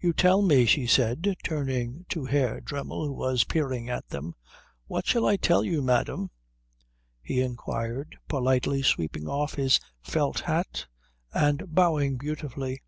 [0.00, 4.34] "You tell me," she said, turning on Herr Dremmel who was peering at them.
[4.88, 6.32] "What shall I tell you, madam?"
[7.22, 10.86] he inquired, politely sweeping off his felt hat
[11.32, 12.82] and bowing beautifully.